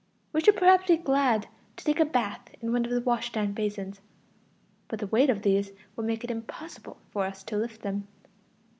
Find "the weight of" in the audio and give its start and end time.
4.97-5.43